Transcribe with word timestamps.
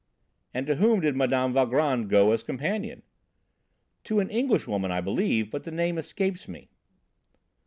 "And 0.51 0.65
to 0.65 0.77
whom 0.77 1.01
did 1.01 1.15
Mme. 1.15 1.53
Valgrand 1.53 2.09
go 2.09 2.31
as 2.31 2.41
companion?" 2.41 3.03
"To 4.05 4.19
an 4.19 4.31
Englishwoman, 4.31 4.89
I 4.89 4.99
believe, 4.99 5.51
but 5.51 5.63
the 5.63 5.69
name 5.69 5.99
escapes 5.99 6.47
me." 6.47 6.71